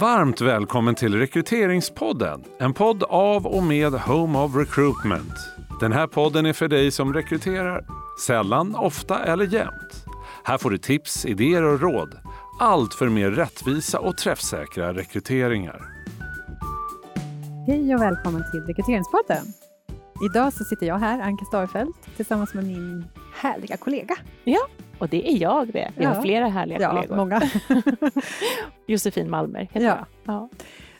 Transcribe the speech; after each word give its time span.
Varmt 0.00 0.40
välkommen 0.40 0.94
till 0.94 1.18
Rekryteringspodden. 1.18 2.44
En 2.58 2.74
podd 2.74 3.02
av 3.02 3.46
och 3.46 3.62
med 3.62 3.92
Home 3.92 4.38
of 4.38 4.56
Recruitment. 4.56 5.32
Den 5.80 5.92
här 5.92 6.06
podden 6.06 6.46
är 6.46 6.52
för 6.52 6.68
dig 6.68 6.90
som 6.90 7.14
rekryterar 7.14 7.84
sällan, 8.26 8.74
ofta 8.74 9.24
eller 9.24 9.46
jämt. 9.46 10.04
Här 10.44 10.58
får 10.58 10.70
du 10.70 10.78
tips, 10.78 11.26
idéer 11.26 11.62
och 11.62 11.80
råd. 11.80 12.18
Allt 12.60 12.94
för 12.94 13.08
mer 13.08 13.30
rättvisa 13.30 14.00
och 14.00 14.16
träffsäkra 14.16 14.94
rekryteringar. 14.94 15.80
Hej 17.66 17.94
och 17.94 18.02
välkommen 18.02 18.44
till 18.50 18.60
Rekryteringspodden. 18.60 19.44
Idag 20.24 20.52
så 20.52 20.64
sitter 20.64 20.86
jag 20.86 20.98
här, 20.98 21.20
Anka 21.20 21.44
Starfelt, 21.44 22.16
tillsammans 22.16 22.54
med 22.54 22.64
min 22.64 23.04
härliga 23.34 23.76
kollega. 23.76 24.16
Ja, 24.44 24.60
och 25.00 25.08
det 25.08 25.32
är 25.32 25.36
jag 25.42 25.72
det. 25.72 25.92
Vi 25.96 26.04
Ja. 26.04 26.10
har 26.10 26.22
flera 26.22 26.48
härliga 26.48 26.80
Ja, 26.80 26.90
kollegor. 26.90 27.16
många. 27.16 27.42
Josefin 28.86 29.30
Malmer 29.30 29.60
heter 29.60 29.80
Ja. 29.80 30.06
jag. 30.24 30.48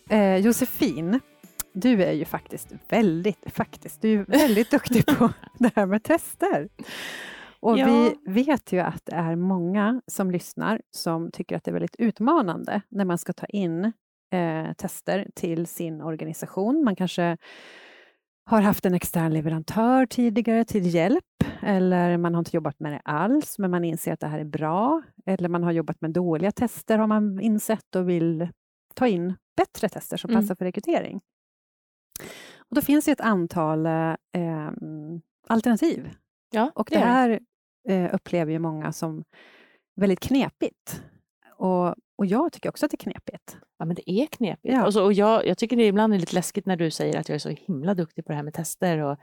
Ja. 0.08 0.16
Eh, 0.16 0.36
Josefin, 0.36 1.20
du 1.72 2.02
är 2.04 2.12
ju 2.12 2.24
faktiskt 2.24 2.72
väldigt, 2.88 3.44
faktiskt, 3.46 4.02
du 4.02 4.20
är 4.20 4.24
väldigt 4.24 4.70
duktig 4.70 5.06
på 5.06 5.32
det 5.58 5.70
här 5.76 5.86
med 5.86 6.02
tester. 6.02 6.68
Och 7.60 7.78
Ja. 7.78 7.86
vi 7.86 8.14
vet 8.32 8.72
ju 8.72 8.80
att 8.80 9.02
det 9.06 9.14
är 9.14 9.36
många 9.36 10.02
som 10.06 10.30
lyssnar 10.30 10.80
som 10.90 11.30
tycker 11.30 11.56
att 11.56 11.64
det 11.64 11.70
är 11.70 11.72
väldigt 11.72 11.96
utmanande 11.98 12.82
när 12.88 13.04
man 13.04 13.18
ska 13.18 13.32
ta 13.32 13.46
in 13.46 13.84
eh, 14.32 14.72
tester 14.76 15.26
till 15.34 15.66
sin 15.66 16.00
organisation. 16.02 16.84
Man 16.84 16.96
kanske 16.96 17.36
har 18.46 18.60
haft 18.62 18.86
en 18.86 18.94
extern 18.94 19.32
leverantör 19.34 20.06
tidigare 20.06 20.64
till 20.64 20.94
hjälp 20.94 21.24
eller 21.62 22.16
man 22.16 22.34
har 22.34 22.38
inte 22.38 22.56
jobbat 22.56 22.80
med 22.80 22.92
det 22.92 23.00
alls 23.04 23.58
men 23.58 23.70
man 23.70 23.84
inser 23.84 24.12
att 24.12 24.20
det 24.20 24.26
här 24.26 24.38
är 24.38 24.44
bra. 24.44 25.02
Eller 25.26 25.48
man 25.48 25.62
har 25.62 25.72
jobbat 25.72 26.00
med 26.00 26.10
dåliga 26.10 26.52
tester 26.52 26.98
har 26.98 27.06
man 27.06 27.40
insett 27.40 27.96
och 27.96 28.08
vill 28.08 28.48
ta 28.94 29.06
in 29.08 29.34
bättre 29.56 29.88
tester 29.88 30.16
som 30.16 30.30
Mm. 30.30 30.42
passar 30.42 30.54
för 30.54 30.64
rekrytering. 30.64 31.20
Och 32.58 32.74
då 32.74 32.80
finns 32.80 33.04
det 33.04 33.12
ett 33.12 33.20
antal 33.20 33.86
eh, 33.86 34.70
alternativ 35.48 36.10
Ja, 36.52 36.70
och 36.74 36.88
det 36.90 36.94
gör 36.98 37.02
här 37.06 37.40
eh, 37.88 38.14
upplever 38.14 38.52
ju 38.52 38.58
många 38.58 38.92
som 38.92 39.24
väldigt 39.96 40.20
knepigt. 40.20 41.02
Och, 41.56 41.88
och 42.18 42.26
jag 42.26 42.52
tycker 42.52 42.68
också 42.68 42.86
att 42.86 42.90
det 42.90 42.94
är 42.94 43.10
knepigt. 43.10 43.58
Ja, 43.78 43.84
men 43.84 43.94
det 43.96 44.10
är 44.10 44.26
knepigt. 44.26 44.74
Ja. 44.74 44.86
Och, 44.86 44.92
så, 44.92 45.04
och 45.04 45.12
jag, 45.12 45.46
jag 45.46 45.58
tycker 45.58 45.76
det 45.76 45.86
ibland 45.86 46.14
är 46.14 46.18
lite 46.18 46.34
läskigt 46.34 46.66
när 46.66 46.76
du 46.76 46.90
säger 46.90 47.20
att 47.20 47.28
jag 47.28 47.34
är 47.34 47.38
så 47.38 47.48
himla 47.48 47.94
duktig 47.94 48.24
på 48.24 48.32
det 48.32 48.36
här 48.36 48.42
med 48.42 48.54
tester 48.54 48.98
och 48.98 49.18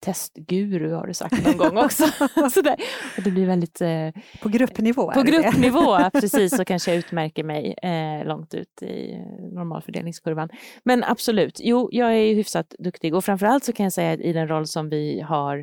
testguru 0.00 0.92
har 0.92 1.06
du 1.06 1.14
sagt 1.14 1.44
någon 1.44 1.56
gång 1.56 1.78
också. 1.78 2.04
Sådär. 2.50 2.76
Och 3.16 3.22
det 3.22 3.30
blir 3.30 3.46
väldigt 3.46 3.80
eh, 3.80 4.10
På 4.42 4.48
gruppnivå 4.48 5.12
på 5.12 5.22
gruppnivå, 5.22 6.10
precis, 6.12 6.56
så 6.56 6.64
kanske 6.64 6.90
jag 6.90 6.98
utmärker 6.98 7.44
mig 7.44 7.74
eh, 7.82 8.26
långt 8.26 8.54
ut 8.54 8.82
i 8.82 9.18
normalfördelningskurvan. 9.52 10.48
Men 10.84 11.04
absolut, 11.04 11.60
jo, 11.62 11.88
jag 11.92 12.08
är 12.12 12.22
ju 12.22 12.34
hyfsat 12.34 12.74
duktig 12.78 13.14
och 13.14 13.24
framförallt 13.24 13.64
så 13.64 13.72
kan 13.72 13.84
jag 13.84 13.92
säga 13.92 14.12
att 14.12 14.20
i 14.20 14.32
den 14.32 14.48
roll 14.48 14.66
som 14.66 14.88
vi 14.88 15.20
har 15.20 15.58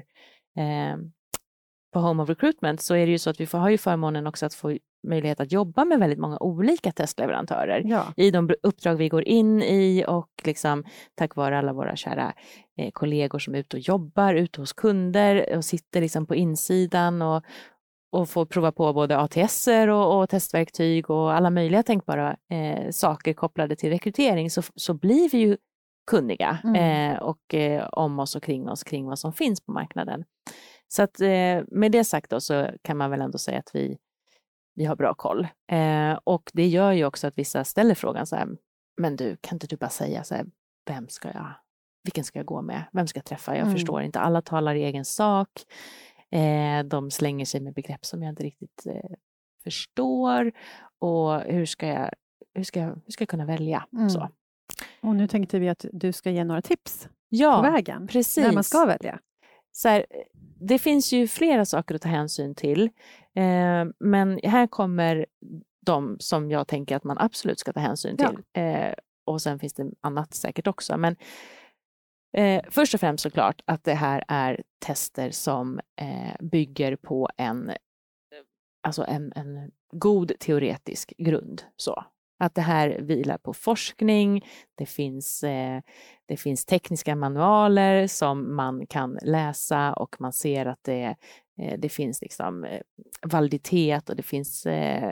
eh, 0.57 0.97
på 1.93 1.99
Home 1.99 2.23
of 2.23 2.29
Recruitment 2.29 2.81
så 2.81 2.95
är 2.95 3.05
det 3.05 3.11
ju 3.11 3.19
så 3.19 3.29
att 3.29 3.39
vi 3.39 3.45
får, 3.45 3.57
har 3.57 3.69
ju 3.69 3.77
förmånen 3.77 4.27
också 4.27 4.45
att 4.45 4.53
få 4.53 4.77
möjlighet 5.05 5.39
att 5.39 5.51
jobba 5.51 5.85
med 5.85 5.99
väldigt 5.99 6.19
många 6.19 6.37
olika 6.39 6.91
testleverantörer 6.91 7.81
Ja, 7.85 8.13
i 8.17 8.31
de 8.31 8.49
uppdrag 8.63 8.95
vi 8.95 9.09
går 9.09 9.23
in 9.23 9.61
i 9.61 10.05
och 10.07 10.29
liksom 10.43 10.83
tack 11.15 11.35
vare 11.35 11.57
alla 11.57 11.73
våra 11.73 11.95
kära 11.95 12.33
eh, 12.77 12.91
kollegor 12.91 13.39
som 13.39 13.55
är 13.55 13.59
ute 13.59 13.77
och 13.77 13.81
jobbar 13.81 14.33
ute 14.33 14.61
hos 14.61 14.73
kunder 14.73 15.57
och 15.57 15.65
sitter 15.65 16.01
liksom 16.01 16.25
på 16.25 16.35
insidan 16.35 17.21
och, 17.21 17.43
och 18.11 18.29
får 18.29 18.45
prova 18.45 18.71
på 18.71 18.93
både 18.93 19.17
ATSer 19.17 19.87
och, 19.87 20.19
och 20.21 20.29
testverktyg 20.29 21.09
och 21.09 21.33
alla 21.33 21.49
möjliga 21.49 21.83
tänkbara 21.83 22.37
eh, 22.51 22.89
saker 22.91 23.33
kopplade 23.33 23.75
till 23.75 23.89
rekrytering 23.89 24.49
så, 24.49 24.61
så 24.75 24.93
blir 24.93 25.29
vi 25.29 25.37
ju 25.37 25.57
kunniga 26.11 26.57
Mm. 26.63 27.11
eh, 27.11 27.19
och 27.19 27.53
eh, 27.53 27.87
om 27.91 28.19
oss 28.19 28.35
och 28.35 28.43
kring 28.43 28.69
oss, 28.69 28.83
kring 28.83 29.05
vad 29.05 29.19
som 29.19 29.33
finns 29.33 29.61
på 29.61 29.71
marknaden. 29.71 30.23
Så 30.87 31.03
att 31.03 31.21
eh, 31.21 31.63
med 31.67 31.91
det 31.91 32.03
sagt 32.03 32.29
då 32.31 32.39
så 32.39 32.67
kan 32.81 32.97
man 32.97 33.11
väl 33.11 33.21
ändå 33.21 33.37
säga 33.37 33.59
att 33.59 33.69
vi, 33.73 33.97
vi 34.75 34.85
har 34.85 34.95
bra 34.95 35.13
koll. 35.13 35.47
Eh, 35.71 36.19
och 36.23 36.51
det 36.53 36.67
gör 36.67 36.91
ju 36.91 37.05
också 37.05 37.27
att 37.27 37.37
vissa 37.37 37.63
ställer 37.63 37.95
frågan 37.95 38.25
så 38.27 38.35
här, 38.35 38.47
men 38.97 39.15
du, 39.15 39.37
kan 39.41 39.55
inte 39.55 39.67
du 39.67 39.77
bara 39.77 39.89
säga 39.89 40.23
så 40.23 40.35
här, 40.35 40.45
vem 40.87 41.07
ska 41.09 41.27
jag, 41.27 41.47
vilken 42.03 42.23
ska 42.23 42.39
jag 42.39 42.45
gå 42.45 42.61
med, 42.61 42.83
vem 42.91 43.07
ska 43.07 43.17
jag 43.17 43.25
träffa? 43.25 43.51
Jag 43.55 43.61
Mm. 43.61 43.73
förstår 43.73 44.01
inte, 44.01 44.19
alla 44.19 44.41
talar 44.41 44.75
i 44.75 44.83
egen 44.83 45.05
sak. 45.05 45.49
Eh, 46.31 46.83
de 46.85 47.11
slänger 47.11 47.45
sig 47.45 47.61
med 47.61 47.73
begrepp 47.73 48.05
som 48.05 48.23
jag 48.23 48.29
inte 48.31 48.43
riktigt 48.43 48.85
eh, 48.85 49.11
förstår. 49.63 50.51
Och 50.99 51.39
hur 51.41 51.65
ska 51.65 51.87
jag, 51.87 52.09
hur 52.53 52.63
ska 52.63 52.79
jag, 52.79 52.87
hur 53.05 53.11
ska 53.11 53.21
jag 53.21 53.29
kunna 53.29 53.45
välja? 53.45 53.85
Mm. 53.93 54.09
Så. 54.09 54.29
och 55.01 55.15
nu 55.15 55.27
tänkte 55.27 55.59
vi 55.59 55.69
att 55.69 55.85
du 55.93 56.11
ska 56.11 56.31
ge 56.31 56.43
några 56.43 56.61
tips 56.61 57.03
på 57.03 57.09
Ja, 57.29 57.61
vägen 57.61 58.07
precis. 58.07 58.43
när 58.43 58.51
man 58.53 58.63
ska 58.63 58.85
välja. 58.85 59.19
Så 59.75 59.89
här, 59.89 60.05
det 60.59 60.79
finns 60.79 61.13
ju 61.13 61.27
flera 61.27 61.65
saker 61.65 61.95
att 61.95 62.01
ta 62.01 62.09
hänsyn 62.09 62.55
till. 62.55 62.83
Eh, 63.35 63.85
men 63.99 64.39
här 64.43 64.67
kommer 64.67 65.25
de 65.85 66.17
som 66.19 66.51
jag 66.51 66.67
tänker 66.67 66.95
att 66.95 67.03
man 67.03 67.17
absolut 67.17 67.59
ska 67.59 67.73
ta 67.73 67.79
hänsyn 67.79 68.15
Ja. 68.19 68.29
till. 68.29 68.39
Eh, 68.63 68.93
och 69.25 69.41
sen 69.41 69.59
finns 69.59 69.73
det 69.73 69.91
annat 70.01 70.33
säkert 70.33 70.67
också. 70.67 70.97
Men 70.97 71.15
eh, 72.37 72.61
först 72.69 72.93
och 72.93 72.99
främst 72.99 73.23
såklart 73.23 73.61
att 73.65 73.83
det 73.83 73.93
här 73.93 74.23
är 74.27 74.63
tester 74.85 75.31
som 75.31 75.79
eh, 76.01 76.45
bygger 76.45 76.95
på 76.95 77.29
en, 77.37 77.71
alltså 78.87 79.05
en, 79.07 79.33
en 79.35 79.71
god 79.91 80.31
teoretisk 80.39 81.13
grund. 81.17 81.63
Så. 81.75 82.03
Att 82.37 82.55
det 82.55 82.61
här 82.61 82.99
vilar 83.01 83.37
på 83.37 83.53
forskning, 83.53 84.45
det 84.75 84.85
finns, 84.85 85.43
eh, 85.43 85.81
det 86.25 86.37
finns 86.37 86.65
tekniska 86.65 87.15
manualer 87.15 88.07
som 88.07 88.55
man 88.55 88.87
kan 88.87 89.17
läsa 89.21 89.93
och 89.93 90.15
man 90.19 90.33
ser 90.33 90.65
att 90.65 90.79
det, 90.83 91.15
eh, 91.61 91.79
det 91.79 91.89
finns 91.89 92.21
liksom 92.21 92.63
eh, 92.63 92.81
validitet 93.21 94.09
och 94.09 94.15
det 94.15 94.23
finns 94.23 94.65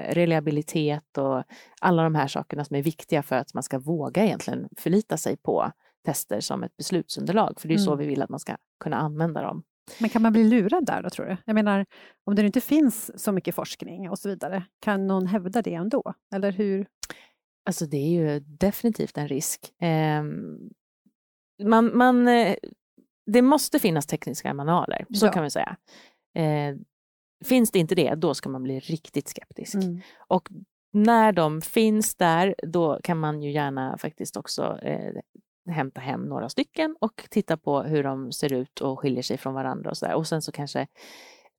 reliabilitet 0.10 1.18
och 1.18 1.44
alla 1.82 2.04
de 2.04 2.16
här 2.16 2.28
sakerna 2.28 2.66
som 2.66 2.76
är 2.76 2.82
viktiga 2.84 3.24
för 3.24 3.36
att 3.36 3.54
man 3.54 3.64
ska 3.64 3.80
våga 3.80 4.24
egentligen 4.26 4.70
förlita 4.78 5.18
sig 5.18 5.38
på 5.38 5.72
tester 6.06 6.40
som 6.40 6.64
ett 6.64 6.78
beslutsunderlag. 6.78 7.60
För 7.60 7.68
det 7.68 7.74
är 7.74 7.78
ju 7.78 7.84
så 7.84 7.92
Mm. 7.92 8.00
vi 8.00 8.08
vill 8.08 8.22
att 8.22 8.30
man 8.30 8.40
ska 8.40 8.56
kunna 8.80 8.98
använda 8.98 9.42
dem. 9.42 9.64
Men 10.00 10.10
kan 10.10 10.22
man 10.22 10.34
bli 10.34 10.44
lurad 10.44 10.86
där 10.86 11.04
då, 11.04 11.10
tror 11.10 11.26
du? 11.26 11.38
Jag 11.46 11.54
menar, 11.54 11.86
om 12.26 12.36
det 12.36 12.46
inte 12.46 12.62
finns 12.62 13.24
så 13.24 13.32
mycket 13.32 13.56
forskning 13.56 14.10
och 14.10 14.20
så 14.20 14.30
vidare, 14.30 14.64
kan 14.82 15.08
någon 15.08 15.28
hävda 15.28 15.62
det 15.62 15.74
ändå? 15.74 16.14
Eller 16.36 16.52
hur? 16.52 16.88
Alltså 17.66 17.86
det 17.86 17.98
är 17.98 18.10
ju 18.10 18.40
definitivt 18.40 19.18
en 19.18 19.28
risk. 19.28 19.74
Ehm, 19.82 20.58
man, 21.64 21.98
man, 21.98 22.28
eh, 22.28 22.56
det 23.26 23.42
måste 23.42 23.80
finnas 23.80 24.06
tekniska 24.08 24.54
manualer, 24.54 25.06
så 25.14 25.26
Ja. 25.26 25.32
kan 25.32 25.44
vi 25.44 25.50
säga. 25.50 25.78
Eh, 26.36 26.76
finns 27.46 27.72
det 27.72 27.80
inte 27.80 27.96
det, 27.96 28.16
då 28.16 28.34
ska 28.34 28.50
man 28.50 28.64
bli 28.64 28.80
riktigt 28.80 29.28
skeptisk. 29.28 29.76
Mm. 29.76 30.02
Och 30.28 30.50
när 30.94 31.32
de 31.32 31.62
finns 31.62 32.16
där, 32.16 32.56
då 32.64 33.00
kan 33.04 33.20
man 33.20 33.42
ju 33.42 33.52
gärna 33.52 33.98
faktiskt 33.98 34.38
också 34.38 34.80
eh, 34.82 35.14
hämta 35.68 36.02
hem 36.02 36.22
några 36.22 36.50
stycken 36.50 36.96
och 37.02 37.24
titta 37.30 37.58
på 37.58 37.82
hur 37.82 38.04
de 38.04 38.32
ser 38.32 38.54
ut 38.54 38.80
och 38.82 39.00
skiljer 39.00 39.24
sig 39.24 39.38
från 39.38 39.54
varandra 39.54 39.90
och 39.90 39.98
så 39.98 40.06
där. 40.06 40.14
Och 40.16 40.28
sen 40.28 40.42
så 40.42 40.52
kanske 40.52 40.88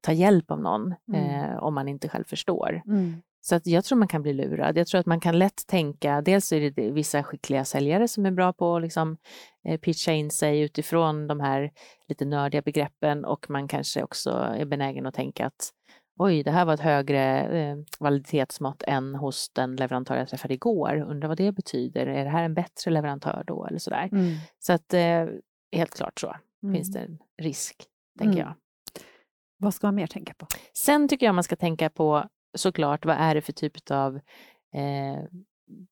ta 0.01 0.13
hjälp 0.13 0.51
av 0.51 0.61
någon 0.61 0.95
Mm. 1.15 1.51
eh, 1.51 1.57
om 1.63 1.75
man 1.75 1.89
inte 1.89 2.09
själv 2.09 2.25
förstår. 2.25 2.83
Mm. 2.87 3.23
Så 3.41 3.55
att 3.55 3.67
jag 3.67 3.85
tror 3.85 3.99
man 3.99 4.09
kan 4.09 4.23
bli 4.23 4.33
lurad. 4.33 4.79
Jag 4.79 4.87
tror 4.87 5.01
att 5.01 5.07
man 5.07 5.21
kan 5.21 5.39
lätt 5.39 5.67
tänka, 5.67 6.21
dels 6.21 6.53
är 6.53 6.61
det 6.61 6.71
det 6.71 6.91
vissa 6.91 7.23
skickliga 7.23 7.65
säljare 7.65 8.09
som 8.09 8.27
är 8.27 8.31
bra 8.31 8.53
på 8.53 8.77
att 8.77 8.83
liksom, 8.83 9.17
eh, 9.69 9.81
pitcha 9.81 10.13
in 10.13 10.31
sig 10.31 10.61
utifrån 10.61 11.27
de 11.27 11.41
här 11.41 11.71
lite 12.09 12.25
nördiga 12.25 12.63
begreppen 12.63 13.25
och 13.25 13.47
man 13.51 13.69
kanske 13.69 14.03
också 14.03 14.31
är 14.31 14.65
benägen 14.65 15.07
att 15.07 15.15
tänka 15.15 15.47
att 15.47 15.71
oj, 16.19 16.43
det 16.43 16.51
här 16.51 16.65
var 16.65 16.75
ett 16.75 16.81
högre 16.81 17.41
eh, 17.59 17.77
validitetsmått 18.01 18.83
än 18.87 19.15
hos 19.15 19.51
den 19.53 19.77
leverantör 19.77 20.17
jag 20.17 20.29
träffade 20.29 20.55
igår. 20.55 20.97
Undrar 21.09 21.29
vad 21.29 21.37
det 21.37 21.53
betyder. 21.53 22.07
Är 22.07 22.25
det 22.25 22.31
här 22.31 22.43
en 22.45 22.55
bättre 22.55 22.91
leverantör 22.91 23.45
då 23.47 23.67
eller 23.67 23.79
sådär? 23.79 24.09
Mm. 24.13 24.35
Så 24.59 24.73
att 24.73 24.95
eh, 24.95 25.27
helt 25.77 25.95
klart 25.97 26.21
så 26.21 26.35
Mm. 26.63 26.75
finns 26.75 26.93
det 26.93 27.01
en 27.01 27.19
risk, 27.43 27.85
tänker 28.19 28.41
Mm. 28.41 28.47
jag. 28.47 28.55
Vad 29.59 29.75
ska 29.75 29.87
man 29.87 29.95
mer 29.95 30.07
tänka 30.07 30.35
på? 30.35 30.47
Sen 30.77 31.09
tycker 31.09 31.27
jag 31.27 31.35
man 31.35 31.45
ska 31.45 31.57
tänka 31.57 31.91
på 31.91 32.25
såklart, 32.57 33.05
vad 33.05 33.17
är 33.17 33.35
det 33.35 33.41
för 33.41 33.53
typ 33.53 33.91
av 33.91 34.17
eh, 34.75 35.25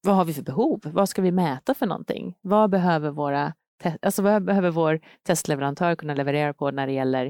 vad 0.03 0.17
har 0.17 0.25
vi 0.25 0.35
för 0.35 0.43
behov? 0.43 0.81
Vad 0.85 1.09
ska 1.09 1.23
vi 1.23 1.33
mäta 1.33 1.75
för 1.75 1.87
någonting? 1.87 2.39
Vad 2.41 2.71
behöver, 2.71 3.11
våra 3.11 3.55
alltså 4.03 4.23
vad 4.23 4.45
behöver 4.45 4.71
vår 4.71 5.01
testleverantör 5.23 5.95
kunna 5.97 6.15
leverera 6.15 6.55
på 6.55 6.71
när 6.71 6.87
det 6.87 6.93
gäller 6.93 7.27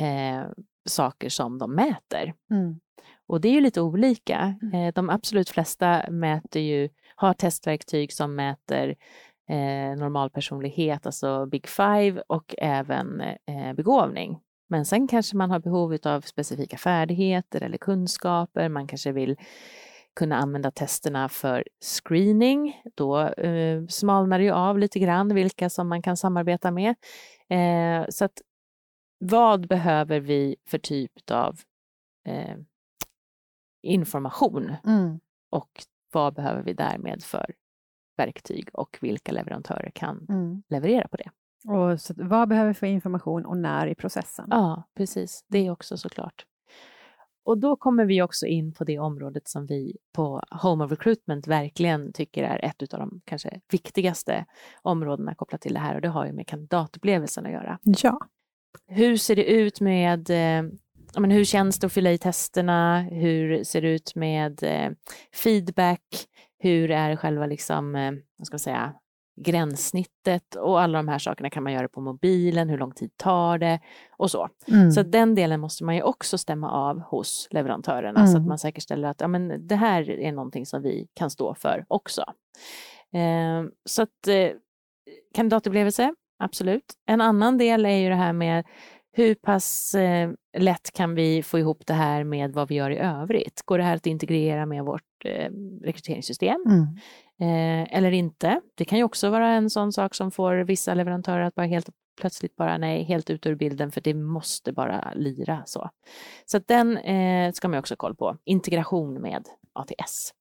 eh, 0.00 0.42
saker 0.88 1.28
som 1.28 1.58
de 1.58 1.74
mäter? 1.74 2.34
Mm. 2.50 2.80
Och 3.26 3.40
det 3.40 3.48
är 3.48 3.52
ju 3.52 3.60
lite 3.60 3.80
olika. 3.80 4.54
Mm. 4.62 4.74
Eh, 4.74 4.92
de 4.94 5.10
absolut 5.10 5.48
flesta 5.48 6.10
mäter 6.10 6.62
ju, 6.62 6.88
har 7.14 7.32
testverktyg 7.32 8.12
som 8.12 8.34
mäter 8.34 8.96
eh, 9.48 9.98
normalpersonlighet, 9.98 11.06
alltså 11.06 11.46
Big 11.46 11.68
Five 11.68 12.22
och 12.26 12.54
även 12.58 13.20
eh, 13.20 13.72
begåvning. 13.76 14.40
Men 14.68 14.84
sen 14.84 15.08
kanske 15.08 15.36
man 15.36 15.50
har 15.50 15.58
behov 15.58 15.98
av 16.04 16.20
specifika 16.20 16.76
färdigheter 16.76 17.62
eller 17.62 17.78
kunskaper. 17.78 18.68
Man 18.68 18.86
kanske 18.86 19.12
vill 19.12 19.36
kunna 20.16 20.36
använda 20.36 20.70
testerna 20.70 21.28
för 21.28 21.64
screening. 21.80 22.82
Då 22.94 23.20
eh, 23.20 23.86
smalnar 23.88 24.38
det 24.38 24.44
ju 24.44 24.50
av 24.50 24.78
lite 24.78 24.98
grann 24.98 25.34
vilka 25.34 25.70
som 25.70 25.88
man 25.88 26.02
kan 26.02 26.16
samarbeta 26.16 26.70
med. 26.70 26.94
Eh, 27.50 28.06
så 28.08 28.24
att 28.24 28.42
vad 29.18 29.68
behöver 29.68 30.20
vi 30.20 30.56
för 30.66 30.78
typ 30.78 31.30
av 31.30 31.60
eh, 32.26 32.56
information 33.82 34.74
Mm. 34.86 35.20
och 35.50 35.70
vad 36.12 36.34
behöver 36.34 36.62
vi 36.62 36.72
därmed 36.72 37.22
för 37.22 37.54
verktyg 38.16 38.68
och 38.72 38.98
vilka 39.00 39.32
leverantörer 39.32 39.90
kan 39.94 40.26
Mm. 40.28 40.62
leverera 40.68 41.08
på 41.08 41.16
det? 41.16 41.30
Och 41.72 42.00
så, 42.00 42.14
vad 42.16 42.48
behöver 42.48 42.68
vi 42.68 42.74
för 42.74 42.86
information 42.86 43.46
och 43.46 43.56
när 43.56 43.86
i 43.86 43.94
processen? 43.94 44.46
Ja, 44.50 44.82
precis. 44.96 45.44
Det 45.48 45.70
också 45.70 45.96
såklart. 45.96 46.44
Och 47.44 47.58
då 47.58 47.76
kommer 47.76 48.04
vi 48.04 48.22
också 48.22 48.46
in 48.46 48.72
på 48.74 48.84
det 48.84 48.98
området 48.98 49.48
som 49.48 49.66
vi 49.66 49.96
på 50.12 50.42
Home 50.62 50.84
of 50.84 50.90
Recruitment 50.90 51.46
verkligen 51.46 52.12
tycker 52.12 52.42
är 52.42 52.64
ett 52.64 52.94
av 52.94 53.00
de 53.00 53.20
kanske 53.24 53.60
viktigaste 53.72 54.44
områdena 54.82 55.34
kopplat 55.34 55.60
till 55.60 55.74
det 55.74 55.80
här 55.80 55.94
och 55.94 56.00
det 56.00 56.08
har 56.08 56.26
ju 56.26 56.32
med 56.32 56.46
kandidatupplevelsen 56.46 57.46
att 57.46 57.52
göra. 57.52 57.78
Ja. 57.82 58.18
Hur 58.86 59.16
ser 59.16 59.36
det 59.36 59.44
ut 59.44 59.80
med 59.80 60.30
eh, 60.30 60.70
men 61.18 61.30
hur 61.30 61.44
känns 61.44 61.78
det 61.78 61.86
att 61.86 61.92
fylla 61.92 62.12
i 62.12 62.18
testerna? 62.18 63.00
Hur 63.00 63.64
ser 63.64 63.82
det 63.82 63.88
ut 63.88 64.14
med 64.14 64.62
eh, 64.62 64.90
feedback? 65.34 66.02
Hur 66.58 66.90
är 66.90 67.16
själva 67.16 67.46
liksom, 67.46 67.94
eh, 67.94 68.12
vad 68.36 68.46
ska 68.46 68.54
man 68.54 68.58
säga, 68.58 68.94
gränssnittet 69.40 70.54
och 70.54 70.80
alla 70.80 70.98
de 70.98 71.08
här 71.08 71.18
sakerna 71.18 71.50
kan 71.50 71.62
man 71.62 71.72
göra 71.72 71.88
på 71.88 72.00
mobilen, 72.00 72.68
hur 72.68 72.78
lång 72.78 72.92
tid 72.92 73.10
tar 73.16 73.58
det 73.58 73.80
och 74.16 74.30
så. 74.30 74.48
Mm. 74.68 74.90
Så 74.92 75.02
den 75.02 75.34
delen 75.34 75.60
måste 75.60 75.84
man 75.84 75.94
ju 75.96 76.02
också 76.02 76.38
stämma 76.38 76.70
av 76.70 77.00
hos 77.00 77.48
leverantörerna 77.50 78.26
så 78.26 78.32
att 78.32 78.36
Mm. 78.36 78.48
man 78.48 78.58
säkerställer 78.58 79.08
att 79.08 79.20
ja, 79.20 79.28
men 79.28 79.66
det 79.66 79.76
här 79.76 80.10
är 80.10 80.32
någonting 80.32 80.66
som 80.66 80.82
vi 80.82 81.08
kan 81.14 81.30
stå 81.30 81.54
för 81.54 81.84
också. 81.88 82.24
Eh, 83.12 83.64
så 83.84 84.02
att 84.02 84.26
eh, 84.28 84.50
kandidatupplevelse, 85.34 86.14
absolut. 86.38 86.94
En 87.06 87.20
annan 87.20 87.58
del 87.58 87.86
är 87.86 87.96
ju 87.96 88.08
det 88.08 88.14
här 88.14 88.32
med 88.32 88.64
hur 89.12 89.34
pass 89.34 89.94
eh, 89.94 90.30
lätt 90.58 90.92
kan 90.92 91.14
vi 91.14 91.42
få 91.42 91.58
ihop 91.58 91.86
det 91.86 91.94
här 91.94 92.24
med 92.24 92.52
vad 92.52 92.68
vi 92.68 92.74
gör 92.74 92.90
i 92.90 92.98
övrigt? 92.98 93.62
Går 93.64 93.78
det 93.78 93.84
här 93.84 93.96
att 93.96 94.06
integrera 94.06 94.66
med 94.66 94.84
vårt 94.84 95.24
eh, 95.24 95.50
rekryteringssystem? 95.82 96.64
Mm. 96.66 96.82
eh, 97.40 97.96
eller 97.96 98.12
inte. 98.12 98.60
Det 98.74 98.84
kan 98.84 98.98
ju 98.98 99.04
också 99.04 99.30
vara 99.30 99.48
en 99.48 99.70
sån 99.70 99.92
sak 99.92 100.14
som 100.14 100.30
får 100.30 100.56
vissa 100.56 100.94
leverantörer 100.94 101.40
att 101.40 101.54
bara 101.54 101.66
helt 101.66 101.88
plötsligt 102.20 102.56
bara 102.56 102.78
nej, 102.78 103.02
helt 103.02 103.30
ut 103.30 103.46
ur 103.46 103.54
bilden 103.54 103.90
för 103.90 104.00
det 104.00 104.14
måste 104.14 104.72
bara 104.72 105.12
lira 105.14 105.62
så. 105.66 105.90
Så 106.46 106.58
den 106.58 106.98
eh, 106.98 107.52
ska 107.52 107.68
man 107.68 107.78
också 107.78 107.92
ha 107.92 107.96
koll 107.96 108.16
på. 108.16 108.36
Integration 108.44 109.14
med 109.14 109.44
ATS. 109.72 110.32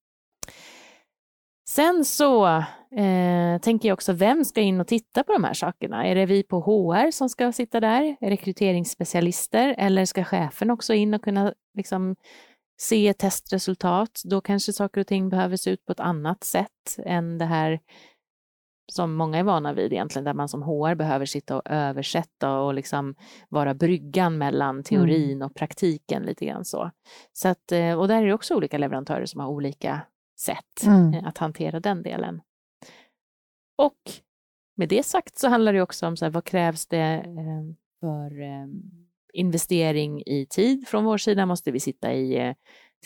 Sen 1.69 2.05
så 2.05 2.47
eh, 2.91 3.61
tänker 3.61 3.87
jag 3.87 3.93
också, 3.93 4.13
vem 4.13 4.45
ska 4.45 4.61
in 4.61 4.81
och 4.81 4.87
titta 4.87 5.23
på 5.23 5.33
de 5.33 5.43
här 5.43 5.53
sakerna? 5.53 6.05
Är 6.05 6.15
det 6.15 6.25
vi 6.25 6.43
på 6.43 6.59
HR 6.59 7.11
som 7.11 7.29
ska 7.29 7.51
sitta 7.51 7.79
där, 7.79 8.17
rekryteringsspecialister, 8.21 9.75
eller 9.77 10.05
ska 10.05 10.23
chefen 10.23 10.71
också 10.71 10.93
in 10.93 11.13
och 11.13 11.21
kunna 11.21 11.53
liksom, 11.77 12.15
se 12.79 13.13
testresultat? 13.13 14.21
Då 14.23 14.41
kanske 14.41 14.73
saker 14.73 15.01
och 15.01 15.07
ting 15.07 15.29
behöver 15.29 15.57
se 15.57 15.69
ut 15.69 15.85
på 15.85 15.91
ett 15.91 15.99
annat 15.99 16.43
sätt 16.43 16.97
än 17.05 17.37
det 17.37 17.45
här 17.45 17.79
som 18.91 19.15
många 19.15 19.37
är 19.37 19.43
vana 19.43 19.73
vid 19.73 19.93
egentligen, 19.93 20.25
där 20.25 20.33
man 20.33 20.49
som 20.49 20.61
HR 20.61 20.95
behöver 20.95 21.25
sitta 21.25 21.55
och 21.55 21.61
översätta 21.65 22.59
och 22.59 22.73
liksom 22.73 23.15
vara 23.49 23.73
bryggan 23.73 24.37
mellan 24.37 24.83
teorin 24.83 25.41
och 25.41 25.55
praktiken 25.55 26.23
lite 26.23 26.45
grann 26.45 26.65
så. 26.65 26.91
så 27.33 27.47
att, 27.47 27.71
eh, 27.71 27.99
och 27.99 28.07
där 28.07 28.21
är 28.21 28.27
det 28.27 28.33
också 28.33 28.55
olika 28.55 28.77
leverantörer 28.77 29.25
som 29.25 29.41
har 29.41 29.49
olika 29.49 30.01
sätt 30.39 30.83
Mm. 30.85 31.13
eh, 31.13 31.27
att 31.27 31.37
hantera 31.37 31.79
den 31.79 32.03
delen. 32.03 32.41
Och 33.77 33.97
med 34.75 34.89
det 34.89 35.03
sagt 35.05 35.37
så 35.37 35.47
handlar 35.49 35.73
det 35.73 35.81
också 35.81 36.07
om 36.07 36.17
så 36.17 36.25
här, 36.25 36.31
vad 36.31 36.45
krävs 36.45 36.87
det 36.87 37.23
eh, 37.25 37.63
för 37.99 38.41
eh, 38.41 38.67
investering 39.33 40.21
i 40.25 40.47
tid 40.49 40.87
från 40.87 41.03
vår 41.05 41.17
sida? 41.17 41.45
Måste 41.45 41.71
vi 41.71 41.79
sitta 41.79 42.13
i 42.13 42.37
eh, 42.47 42.53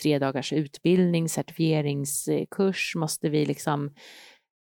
tre 0.02 0.18
dagars 0.18 0.52
utbildning, 0.52 1.28
certifieringskurs? 1.28 2.94
Måste 2.96 3.28
vi 3.28 3.46
liksom 3.46 3.94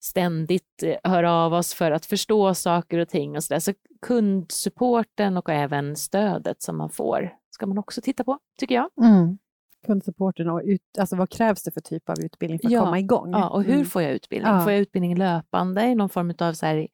ständigt 0.03 0.83
höra 1.03 1.31
av 1.33 1.53
oss 1.53 1.73
för 1.73 1.91
att 1.91 2.05
förstå 2.05 2.53
saker 2.53 2.97
och 2.99 3.09
ting 3.09 3.35
och 3.35 3.43
så 3.43 3.53
där. 3.53 3.59
Så 3.59 3.73
kundsupporten 4.01 5.37
och 5.37 5.49
även 5.49 5.95
stödet 5.95 6.61
som 6.61 6.77
man 6.77 6.89
får 6.89 7.33
ska 7.49 7.65
man 7.65 7.77
också 7.77 8.01
titta 8.01 8.23
på, 8.23 8.39
tycker 8.59 8.75
jag. 8.75 8.89
Mm. 9.01 9.37
Kundsupporten 9.85 10.49
och 10.49 10.61
ut, 10.63 10.81
alltså 10.99 11.15
vad 11.15 11.29
krävs 11.29 11.63
det 11.63 11.71
för 11.71 11.81
typ 11.81 12.09
av 12.09 12.19
utbildning 12.19 12.59
för 12.59 12.67
att 12.67 12.71
Ja. 12.71 12.79
komma 12.85 12.99
igång? 12.99 13.31
Ja, 13.31 13.49
och 13.49 13.63
hur 13.63 13.73
Mm. 13.73 13.85
får 13.85 14.01
jag 14.01 14.11
utbildning? 14.11 14.53
Ja. 14.53 14.61
Får 14.63 14.71
jag 14.71 14.81
utbildning 14.81 15.15
löpande 15.17 15.81
i 15.83 15.95
någon 15.95 16.09
form 16.09 16.33
av 16.39 16.53
så 16.53 16.65
här 16.65 16.87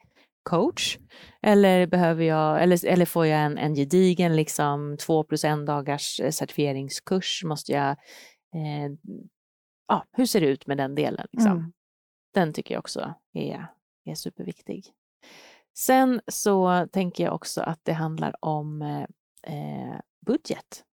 coach? 0.44 0.98
Eller, 1.42 1.88
behöver 1.88 2.24
jag, 2.24 2.64
eller, 2.64 2.86
eller 2.86 3.06
får 3.06 3.26
jag 3.26 3.40
en, 3.42 3.58
en 3.58 3.76
gedigen 3.76 4.36
liksom, 4.36 4.98
två 5.00 5.24
plus 5.24 5.44
en 5.44 5.66
dagars 5.66 6.20
eh, 6.20 6.32
certifieringskurs? 6.32 7.44
Måste 7.46 7.72
jag, 7.72 7.90
eh, 8.56 8.92
ja, 9.88 10.06
hur 10.12 10.26
ser 10.26 10.42
det 10.42 10.48
ut 10.48 10.68
med 10.68 10.78
den 10.78 10.96
delen? 10.96 11.28
Liksom? 11.32 11.52
Mm. 11.52 11.74
Den 12.34 12.54
tycker 12.54 12.74
jag 12.76 12.80
också 12.80 13.14
är, 13.34 13.68
är 14.06 14.16
superviktig. 14.16 14.86
Sen 15.78 16.22
så 16.28 16.88
tänker 16.92 17.24
jag 17.24 17.34
också 17.34 17.62
att 17.62 17.80
det 17.84 17.94
handlar 17.94 18.46
om 18.46 18.82
eh, 19.44 20.00
budget. 20.26 20.84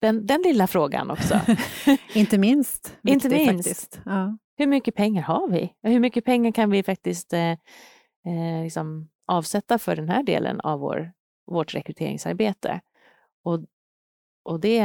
Den, 0.00 0.26
den 0.26 0.42
lilla 0.42 0.66
frågan 0.66 1.10
också. 1.10 1.40
Inte 2.14 2.38
minst. 2.38 2.98
Inte 3.04 3.28
minst. 3.28 3.68
Faktiskt. 3.68 4.00
Ja. 4.04 4.38
Hur 4.56 4.66
mycket 4.66 4.94
pengar 4.94 5.22
har 5.22 5.48
vi? 5.48 5.72
Hur 5.82 6.00
mycket 6.00 6.24
pengar 6.24 6.52
kan 6.52 6.70
vi 6.70 6.82
faktiskt 6.82 7.32
eh, 7.32 7.50
eh, 7.50 8.62
liksom 8.62 9.08
avsätta 9.26 9.78
för 9.78 9.96
den 9.96 10.08
här 10.08 10.22
delen 10.22 10.60
av 10.60 10.80
vår, 10.80 11.12
vårt 11.46 11.74
rekryteringsarbete? 11.74 12.80
Och, 13.44 13.60
och 14.44 14.60
det, 14.60 14.84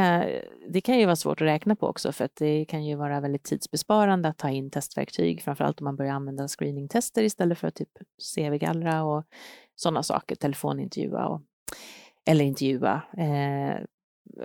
det 0.69 0.81
kan 0.81 0.99
ju 0.99 1.05
vara 1.05 1.15
svårt 1.15 1.41
att 1.41 1.47
räkna 1.47 1.75
på 1.75 1.87
också 1.87 2.11
för 2.11 2.25
att 2.25 2.35
det 2.35 2.65
kan 2.65 2.85
ju 2.85 2.95
vara 2.95 3.19
väldigt 3.19 3.43
tidsbesparande 3.43 4.29
att 4.29 4.37
ta 4.37 4.49
in 4.49 4.71
testverktyg, 4.71 5.43
framförallt 5.43 5.81
om 5.81 5.85
man 5.85 5.95
börjar 5.95 6.13
använda 6.13 6.47
screeningtester 6.47 7.23
istället 7.23 7.57
för 7.57 7.67
att 7.67 7.75
typ 7.75 7.89
CV-gallra 8.35 9.03
och 9.03 9.23
sådana 9.75 10.03
saker, 10.03 10.35
telefonintervjua 10.35 11.27
och, 11.27 11.41
eller 12.25 12.45
intervjua 12.45 13.01
eh, 13.17 13.85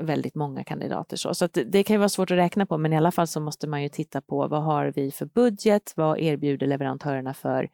väldigt 0.01 0.35
många 0.35 0.65
kandidater. 0.65 1.17
Så, 1.17 1.35
så 1.35 1.47
det, 1.47 1.65
det 1.65 1.83
kan 1.83 1.95
ju 1.95 1.99
vara 1.99 2.09
svårt 2.09 2.31
att 2.31 2.37
räkna 2.37 2.67
på, 2.67 2.79
men 2.79 2.93
i 2.93 2.97
alla 2.97 3.11
fall 3.11 3.27
så 3.27 3.41
måste 3.41 3.67
man 3.67 3.83
ju 3.83 3.89
titta 3.89 4.21
på 4.21 4.49
vad 4.49 4.63
har 4.63 4.93
vi 4.97 5.11
för 5.11 5.27
budget, 5.27 5.93
vad 5.97 6.19
erbjuder 6.19 6.67
leverantörerna 6.67 7.35
för 7.35 7.71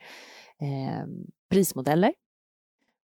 eh, 0.60 1.06
prismodeller? 1.50 2.14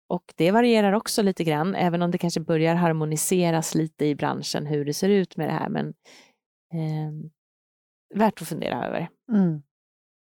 Och 0.09 0.35
det 0.37 0.51
varierar 0.51 0.93
också 0.93 1.23
lite 1.23 1.45
grann, 1.45 1.75
även 1.75 2.03
om 2.03 2.11
det 2.11 2.19
kanske 2.19 2.41
börjar 2.41 2.75
harmoniseras 2.75 3.75
lite 3.75 4.07
i 4.07 4.15
branschen 4.15 4.67
hur 4.67 4.85
det 4.85 4.95
ser 4.95 5.09
ut 5.09 5.37
med 5.37 5.49
det 5.49 5.53
här, 5.53 5.69
men 5.69 5.89
eh, 6.73 7.31
värt 8.15 8.43
att 8.43 8.49
fundera 8.49 8.87
över. 8.87 9.09
Mm. 9.33 9.63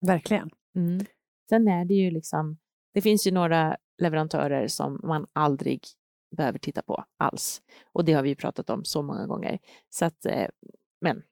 Verkligen. 0.06 0.50
Mm. 0.76 1.06
Sen 1.48 1.68
är 1.68 1.84
det 1.84 1.94
ju 1.94 2.10
liksom, 2.10 2.58
det 2.94 3.00
finns 3.00 3.26
ju 3.26 3.30
några 3.30 3.76
leverantörer 4.02 4.68
som 4.68 5.00
man 5.02 5.26
aldrig 5.32 5.80
behöver 6.34 6.58
titta 6.58 6.82
på 6.82 7.04
alls. 7.18 7.62
Och 7.92 8.04
det 8.04 8.12
har 8.12 8.22
vi 8.22 8.28
ju 8.28 8.34
pratat 8.34 8.70
om 8.70 8.84
så 8.84 9.02
många 9.02 9.26
gånger. 9.26 9.58
Så 9.90 10.04
att, 10.04 10.26
eh, 10.26 10.46
men 11.00 11.22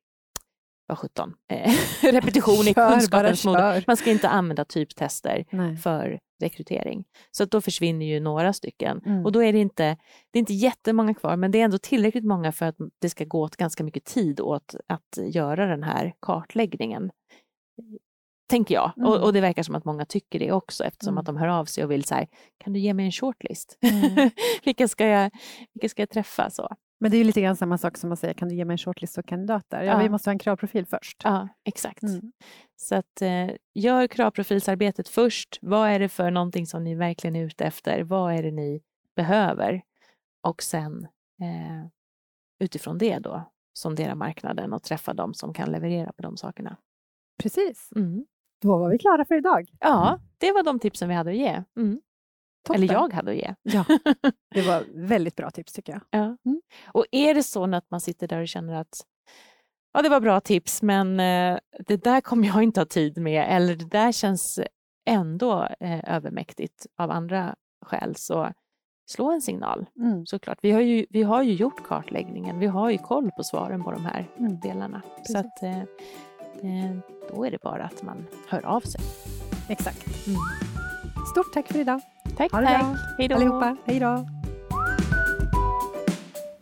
vad 0.86 0.98
sjutton, 0.98 1.34
eh, 1.48 1.72
repetition 2.12 2.72
bara 2.74 2.90
kunskapens 2.90 3.44
moder. 3.44 3.84
Man 3.86 3.96
ska 3.96 4.10
inte 4.10 4.28
använda 4.28 4.64
typtester 4.64 5.44
Nej. 5.50 5.76
för 5.76 6.20
rekrytering. 6.42 7.04
Så 7.30 7.42
att 7.42 7.50
då 7.50 7.60
försvinner 7.60 8.06
ju 8.06 8.20
några 8.20 8.52
stycken. 8.52 9.02
Mm. 9.06 9.24
Och 9.24 9.32
då 9.32 9.42
är 9.42 9.52
det 9.52 9.58
inte, 9.58 9.96
det 10.30 10.38
är 10.38 10.40
inte 10.40 10.54
jättemånga 10.54 11.14
kvar, 11.14 11.36
men 11.36 11.50
det 11.50 11.60
är 11.60 11.64
ändå 11.64 11.78
tillräckligt 11.78 12.24
många 12.24 12.52
för 12.52 12.66
att 12.66 12.76
det 12.98 13.10
ska 13.10 13.24
gå 13.24 13.40
åt 13.40 13.56
ganska 13.56 13.84
mycket 13.84 14.04
tid 14.04 14.40
åt 14.40 14.74
att 14.86 15.18
göra 15.26 15.66
den 15.66 15.82
här 15.82 16.14
kartläggningen. 16.20 17.10
Tänker 18.52 18.74
jag. 18.74 18.92
Mm. 18.96 19.08
Och, 19.08 19.24
och 19.24 19.32
det 19.32 19.40
verkar 19.40 19.62
som 19.62 19.74
att 19.74 19.84
många 19.84 20.04
tycker 20.04 20.38
det 20.38 20.52
också 20.52 20.84
eftersom 20.84 21.14
Mm. 21.14 21.18
att 21.18 21.26
de 21.26 21.36
hör 21.36 21.48
av 21.48 21.64
sig 21.64 21.84
och 21.84 21.90
vill 21.90 22.04
så 22.04 22.14
här, 22.14 22.26
kan 22.64 22.72
du 22.72 22.80
ge 22.80 22.94
mig 22.94 23.04
en 23.06 23.12
shortlist? 23.12 23.78
Mm. 23.82 24.30
vilka, 24.64 24.88
ska 24.88 25.06
jag, 25.06 25.30
vilka 25.74 25.88
ska 25.88 26.02
jag 26.02 26.10
träffa? 26.10 26.50
Så. 26.50 26.68
Men 27.00 27.10
det 27.10 27.16
är 27.16 27.18
ju 27.18 27.24
lite 27.24 27.40
grann 27.40 27.56
samma 27.56 27.78
sak 27.78 27.96
som 27.96 28.12
att 28.12 28.18
säga, 28.18 28.34
kan 28.34 28.48
du 28.48 28.54
ge 28.54 28.64
mig 28.64 28.74
en 28.74 28.78
shortlist 28.78 29.18
av 29.18 29.22
kandidater? 29.22 29.82
Ja, 29.82 29.92
Ja. 29.92 29.98
vi 29.98 30.08
måste 30.08 30.30
ha 30.30 30.32
en 30.32 30.38
kravprofil 30.38 30.86
först. 30.86 31.20
Ja, 31.24 31.48
exakt. 31.64 32.02
Mm. 32.02 32.32
Så 32.76 32.94
att 32.94 33.22
eh, 33.22 33.50
gör 33.74 34.06
kravprofilsarbetet 34.06 35.08
först. 35.08 35.58
Vad 35.62 35.88
är 35.88 35.98
det 35.98 36.08
för 36.08 36.30
någonting 36.30 36.66
som 36.66 36.84
ni 36.84 36.94
verkligen 36.94 37.36
är 37.36 37.44
ute 37.44 37.64
efter? 37.64 38.02
Vad 38.02 38.34
är 38.34 38.42
det 38.42 38.50
ni 38.50 38.82
behöver? 39.16 39.82
Och 40.46 40.62
sen 40.62 41.04
eh, 41.42 41.86
utifrån 42.60 42.98
det 42.98 43.18
då 43.18 43.50
sondera 43.74 44.14
marknaden 44.14 44.72
och 44.72 44.82
träffa 44.82 45.14
dem 45.14 45.34
som 45.34 45.54
kan 45.54 45.72
leverera 45.72 46.12
på 46.12 46.22
de 46.22 46.36
sakerna. 46.36 46.76
Precis. 47.42 47.88
Mm. 47.96 48.24
Då 48.62 48.78
var 48.78 48.88
vi 48.90 48.98
klara 48.98 49.24
för 49.24 49.34
idag. 49.34 49.68
Ja, 49.80 50.18
det 50.38 50.52
var 50.52 50.62
de 50.62 50.78
tipsen 50.78 51.08
vi 51.08 51.14
hade 51.14 51.30
att 51.30 51.36
ge. 51.36 51.62
Mm. 51.76 52.00
Toppen. 52.66 52.82
Eller 52.82 52.94
jag 52.94 53.12
hade 53.12 53.30
att 53.30 53.36
ge. 53.36 53.54
Ja, 53.62 53.84
det 54.54 54.62
var 54.62 54.84
väldigt 54.94 55.36
bra 55.36 55.50
tips 55.50 55.72
tycker 55.72 55.92
jag. 55.92 56.02
Ja. 56.10 56.36
Mm. 56.46 56.60
Och 56.86 57.04
är 57.10 57.34
det 57.34 57.42
så 57.42 57.74
att 57.74 57.90
man 57.90 58.00
sitter 58.00 58.28
där 58.28 58.40
och 58.40 58.48
känner 58.48 58.74
att 58.74 59.00
ja, 59.92 60.02
det 60.02 60.08
var 60.08 60.20
bra 60.20 60.40
tips, 60.40 60.82
men 60.82 61.20
eh, 61.20 61.58
det 61.86 61.96
där 62.04 62.20
kommer 62.20 62.48
jag 62.48 62.62
inte 62.62 62.80
ha 62.80 62.86
tid 62.86 63.18
med, 63.18 63.46
eller 63.48 63.74
det 63.76 63.84
där 63.90 64.12
känns 64.12 64.60
ändå 65.10 65.68
eh, 65.80 66.14
övermäktigt 66.16 66.86
av 66.98 67.10
andra 67.10 67.54
skäl. 67.86 68.16
Så 68.16 68.52
slå 69.10 69.30
en 69.32 69.40
signal 69.42 69.86
Mm. 69.98 70.26
såklart. 70.26 70.58
Vi 70.62 70.70
har, 70.70 70.80
ju, 70.80 71.06
vi 71.10 71.22
har 71.22 71.42
ju 71.42 71.52
gjort 71.54 71.82
kartläggningen, 71.88 72.58
vi 72.58 72.66
har 72.66 72.90
ju 72.90 72.98
koll 72.98 73.30
på 73.36 73.42
svaren 73.44 73.84
på 73.84 73.90
de 73.92 74.04
här 74.04 74.26
Mm. 74.38 74.60
delarna. 74.60 75.02
Precis. 75.16 75.32
Så 75.32 75.38
att, 75.38 75.62
eh, 75.62 75.82
då 77.34 77.44
är 77.46 77.50
det 77.50 77.62
bara 77.62 77.84
att 77.84 78.02
man 78.02 78.26
hör 78.48 78.66
av 78.66 78.80
sig. 78.80 79.00
Exakt. 79.68 80.26
Mm. 80.26 80.38
Stort 81.32 81.52
tack 81.54 81.68
för 81.68 81.78
idag. 81.80 82.00
Tack, 82.36 82.52
Ha 82.52 82.60
det 82.60 82.66
tack. 82.66 82.80
bra 82.80 82.96
Hej 83.18 83.28
då. 83.28 83.34
allihopa. 83.36 83.76
Hej 83.84 84.00
då. 84.00 84.26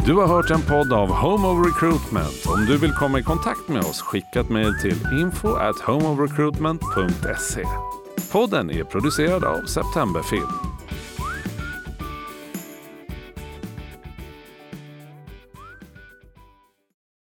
Du 0.06 0.14
har 0.16 0.26
hört 0.26 0.50
en 0.50 0.60
podd 0.62 0.92
av 0.92 1.08
Home 1.08 1.48
of 1.48 1.66
Recruitment. 1.66 2.46
Om 2.54 2.64
du 2.66 2.76
vill 2.78 2.92
komma 2.92 3.18
i 3.18 3.22
kontakt 3.22 3.68
med 3.68 3.80
oss, 3.84 4.00
skicka 4.00 4.40
ett 4.40 4.48
mejl 4.48 4.74
till 4.82 4.96
info 5.20 5.48
at 5.48 5.76
homeofrecruitment.se. 5.80 7.64
Podden 8.32 8.70
är 8.70 8.84
producerad 8.84 9.44
av 9.44 9.64
Septemberfilm. 9.66 10.48